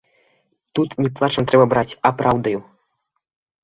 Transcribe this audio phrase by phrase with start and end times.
[0.79, 2.59] Тут не плачам трэба браць, а праўдаю.